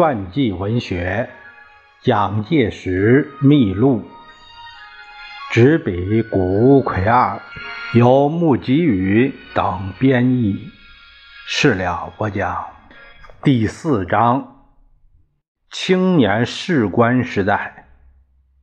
[0.00, 1.28] 传记文学
[2.06, 4.00] 《蒋介石秘录》，
[5.52, 7.38] 执笔谷奎二，
[7.92, 10.70] 由穆吉宇等编译。
[11.46, 12.64] 事了播讲
[13.42, 14.64] 第四章：
[15.70, 17.86] 青年士官时代。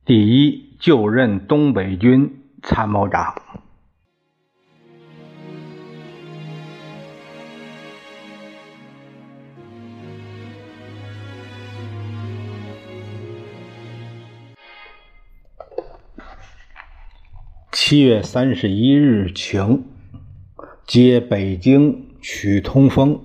[0.04, 3.40] 第一，就任东北军参谋长。
[17.88, 19.84] 七月三十一日晴，
[20.86, 23.20] 接北京曲同峰。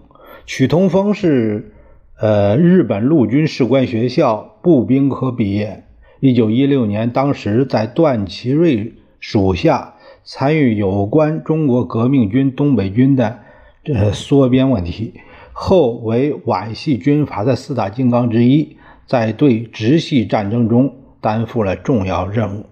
[0.45, 1.73] 曲同峰是
[2.17, 5.83] 呃日本陆军士官学校步兵科毕业。
[6.21, 13.39] 一九一六年，当时在段祺瑞属下，参与有关中国革命军东北军的
[13.83, 15.15] 这缩编问题。
[15.51, 22.67] 后为皖系军阀的四大金刚之一，在对直系战争中担负了重要任务。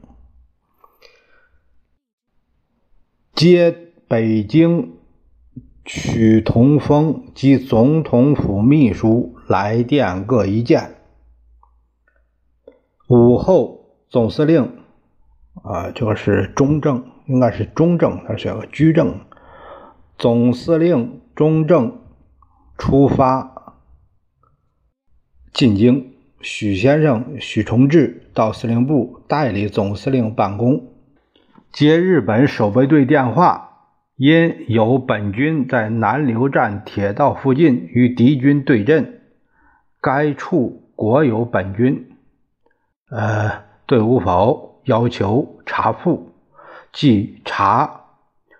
[3.34, 3.76] 接
[4.08, 4.98] 北京
[5.86, 10.96] 曲同峰及总统府秘书来电各一件。
[13.08, 14.78] 午后，总司令
[15.64, 19.20] 啊，这个是中正，应该是中正，他是个居正。
[20.18, 22.00] 总司令中正
[22.78, 23.76] 出发
[25.52, 30.91] 进京，许先生许崇智到司令部代理总司令办公。
[31.72, 39.22] 接日本守备队电话，因有本军在南流站铁道附近与敌军对阵，
[40.02, 42.12] 该处国有本军，
[43.10, 44.82] 呃，队伍否？
[44.86, 46.34] 要求查复，
[46.92, 48.02] 即查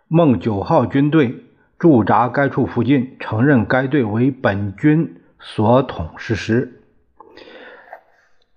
[0.08, 1.36] 孟九号军队
[1.80, 6.82] 驻扎该处附近，承认该队为本军所统实施。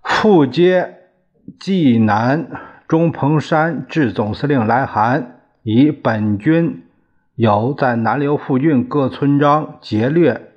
[0.01, 0.95] 复接
[1.59, 2.74] 济南。
[2.87, 6.83] 钟鹏山致总司令来函，以本军
[7.33, 10.51] 有在南流附近各村庄劫掠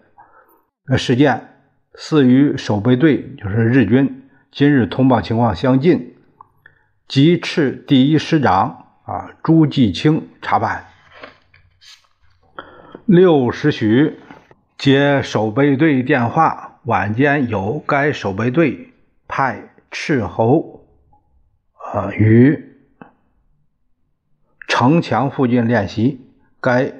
[0.97, 1.49] 事件，
[1.94, 6.16] 似与守备队就是日军今日通报情况相近，
[7.06, 10.84] 即斥第一师长啊朱继清查办。
[13.06, 14.19] 六时许
[14.77, 18.93] 接守备队电话，晚间有该守备队
[19.27, 20.78] 派斥候。
[21.91, 22.76] 呃，于
[24.66, 26.21] 城墙附近练习。
[26.60, 26.93] 该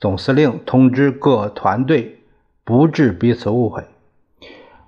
[0.00, 2.18] 总司令通知各团队，
[2.64, 3.84] 不致彼此误会。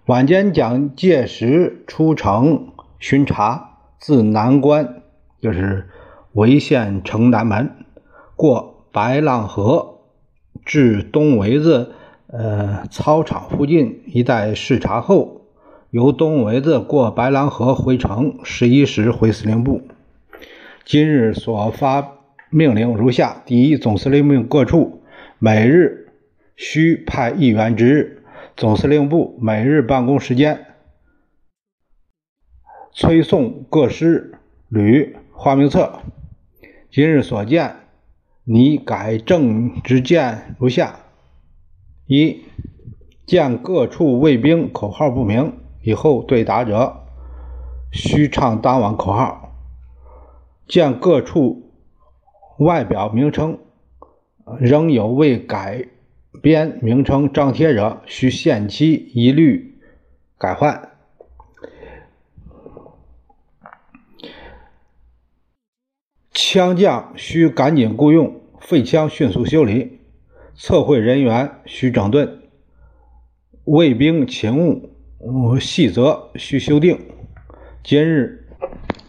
[0.06, 5.02] 晚间，蒋介石出城巡查，自南关
[5.40, 5.88] 就是
[6.34, 7.70] 潍县城南门，
[8.34, 10.00] 过白浪河，
[10.64, 11.92] 至东围子
[12.26, 15.43] 呃操场附近一带视察后。
[15.94, 19.80] 由东围子过白狼河回城，十一时回司令部。
[20.84, 22.18] 今日所发
[22.50, 25.04] 命令如下：第一，总司令命各处
[25.38, 26.12] 每日
[26.56, 28.24] 需派一员值日。
[28.56, 30.66] 总司令部每日办公时间
[32.90, 34.34] 催送各师
[34.68, 36.00] 旅花名册。
[36.90, 37.76] 今日所见，
[38.42, 40.98] 拟改正之见如下：
[42.08, 42.40] 一，
[43.24, 45.52] 见各处卫兵口号不明。
[45.84, 47.04] 以后对答者，
[47.92, 49.54] 须唱当晚口号。
[50.66, 51.70] 见各处
[52.58, 53.58] 外表名称
[54.58, 55.86] 仍有未改
[56.40, 59.78] 编名称张贴者，需限期一律
[60.38, 60.90] 改换。
[66.32, 70.00] 枪匠需赶紧雇佣，废枪迅速修理。
[70.56, 72.42] 测绘人员需整顿。
[73.64, 74.93] 卫兵勤务。
[75.58, 76.98] 细则需修订。
[77.82, 78.46] 今日，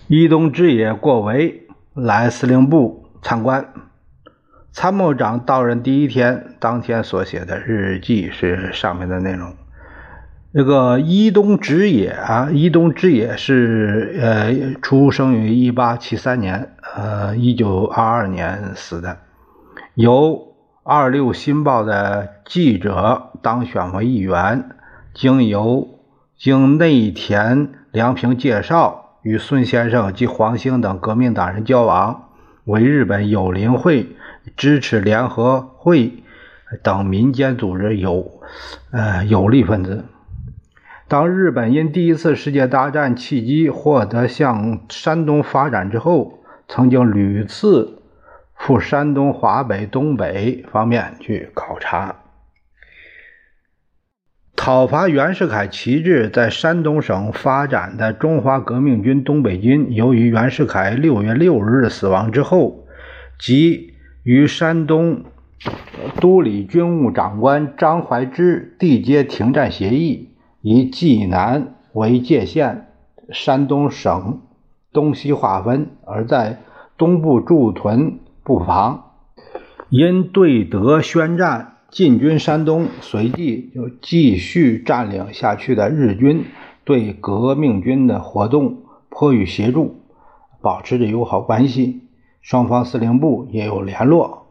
[0.08, 3.74] 伊东之野过围来司令部参观。
[4.72, 9.54] 参谋长到任第一天，当天所写的日记是上面的内容。
[10.54, 19.18] 这个伊东直野啊，伊东直野是呃，出生于一八七三年，呃，一九二二年死的。
[19.96, 24.70] 由二六新报的记者当选为议员，
[25.14, 25.95] 经由。
[26.38, 32.30] 经内田良平介绍，与孙先生及黄兴等革命党人交往，
[32.66, 34.16] 为日本友邻会、
[34.58, 36.24] 支持联合会
[36.84, 38.42] 等民间组织有
[38.92, 40.06] 呃有力分子。
[41.08, 48.02] 当日本因第一次世界大战契机获得向山东发展之后，曾经屡次
[48.56, 52.16] 赴山东、华北、东北方面去考察。
[54.66, 62.88] 讨伐袁世凯旗帜在山东省发展的中华革命军东北军，由于袁世凯六月六日死亡之后，
[63.38, 65.26] 即与山东
[66.20, 70.30] 都理军务长官张怀之缔结停战协议，
[70.62, 72.88] 以济南为界限，
[73.30, 74.42] 山东省
[74.92, 76.58] 东西划分，而在
[76.98, 79.12] 东部驻屯布防，
[79.90, 81.74] 因对德宣战。
[81.96, 86.44] 进军山东，随即就继续占领下去的日军
[86.84, 90.02] 对革命军的活动颇予协助，
[90.62, 92.02] 保持着友好关系。
[92.42, 94.48] 双方司令部也有联络。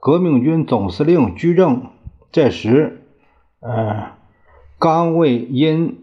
[0.00, 1.86] 革命军总司令居正
[2.32, 3.04] 这时，
[3.60, 4.14] 呃，
[4.80, 6.02] 刚为因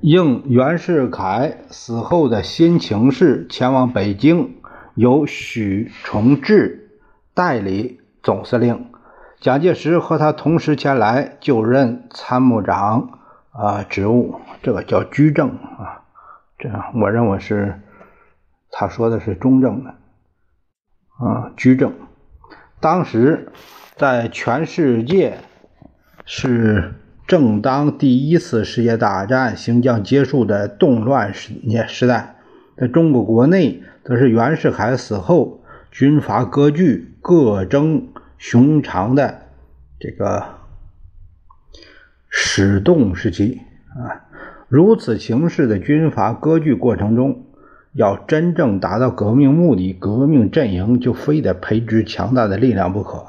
[0.00, 4.54] 应袁世凯死后的新情势前往北京，
[4.94, 7.00] 由许崇智
[7.34, 8.86] 代理总司令。
[9.38, 13.20] 蒋介石和他同时前来就任参谋长
[13.52, 16.02] 啊职务，这个叫居正啊，
[16.58, 17.80] 这样我认为是
[18.70, 19.94] 他说的是中正的
[21.18, 21.92] 啊居正。
[22.80, 23.52] 当时
[23.94, 25.38] 在全世界
[26.24, 26.94] 是
[27.26, 32.36] 正当第一次世界大战行将结束的动乱时年时代，
[32.76, 35.60] 在中国国内则是袁世凯死后
[35.90, 38.08] 军阀割据各争。
[38.38, 39.42] 熊长的
[39.98, 40.44] 这个
[42.28, 43.60] 始动时期
[43.96, 44.28] 啊，
[44.68, 47.46] 如此形势的军阀割据过程中，
[47.94, 53.24] 要真正达到革命目的，革命阵营就非得培植强大的力量不可。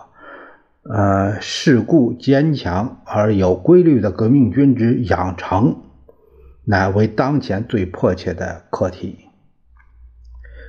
[0.83, 5.83] 呃，事故坚强而有规律的革命军之养成，
[6.65, 9.19] 乃为当前最迫切的课题。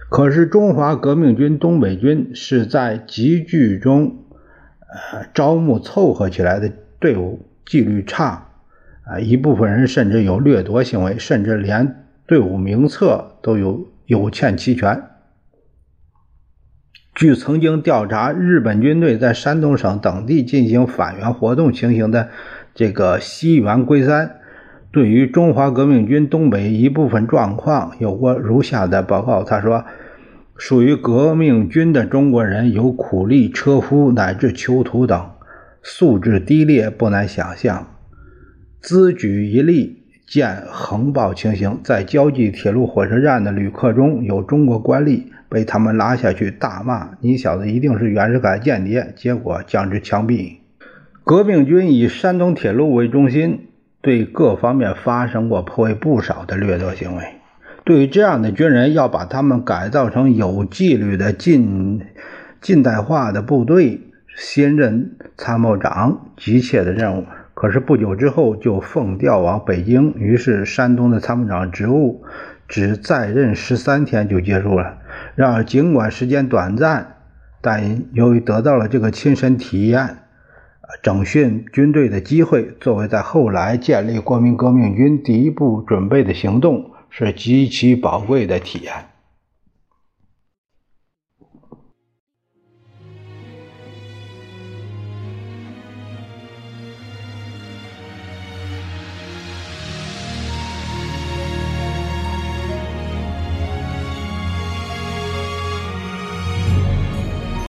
[0.08, 4.24] 可是，中华革命军东北军是在集聚中。
[4.90, 8.46] 呃，招募凑合起来的队伍纪律差，
[9.04, 15.02] 啊，一部分人甚至有掠夺行为，甚至连队伍名册都有有欠齐全。
[17.14, 22.28] 据曾经调查日本军队在山东省等地进行反援活动情形的
[22.74, 24.36] 这个西原圭三，
[24.90, 29.84] 对于中华革命军东北一部分状况有过如下的报告，他说。
[30.58, 35.30] 属于革命军的中国人有苦力、车夫乃至囚徒等，
[35.84, 37.86] 素质低劣不难想象。
[38.80, 50.56] 兹举一例，见横暴情形：在交际铁路火车站的旅客中有中国官吏，被他们拉下去大骂：“你小子一定是袁世凯间谍！”结果将之枪毙。
[51.22, 53.68] 革命军以山东铁路为中心，
[54.00, 57.37] 对各方面发生过颇为不少的掠夺行为。
[57.88, 62.02] 对于这样的军人，要把他们改造成有纪律的近
[62.60, 64.02] 近代化的部队，
[64.36, 67.24] 新任参谋长急切的任务。
[67.54, 72.22] 可是不久之后就奉调往北京，于是山东的参谋长职务
[72.68, 74.98] 只在任十三天就结束了。
[75.34, 77.16] 然而尽管时间短暂，
[77.62, 80.18] 但由于得到了这个亲身体验
[81.02, 86.90] 整训军队的机会，作为在后来建立国民革命军第一步准备的行动。
[87.10, 89.17] 是极其宝贵的体验。